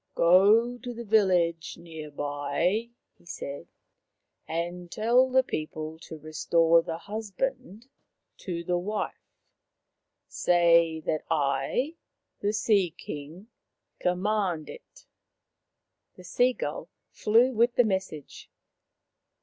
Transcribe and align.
"Go 0.15 0.79
to 0.79 0.93
the 0.95 1.03
village 1.03 1.77
near 1.77 2.09
by," 2.09 2.89
he 3.19 3.25
said," 3.27 3.67
and 4.47 4.89
tell 4.91 5.29
the 5.29 5.43
people 5.43 5.99
to 5.99 6.17
restore 6.17 6.81
the 6.81 6.97
husband 6.97 7.87
to 8.39 8.63
the 8.63 8.79
wife. 8.79 9.43
Say 10.27 11.01
that 11.01 11.23
I, 11.29 11.97
the 12.39 12.51
Sea 12.51 12.95
king, 12.97 13.49
command 13.99 14.71
it." 14.71 15.05
The 16.15 16.23
sea 16.23 16.53
gull 16.53 16.89
flew 17.11 17.51
with 17.53 17.75
the 17.75 17.83
message. 17.85 18.49